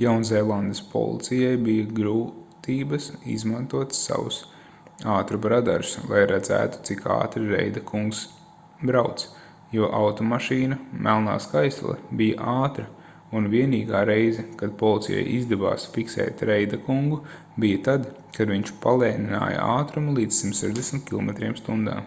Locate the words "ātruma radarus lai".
5.14-6.20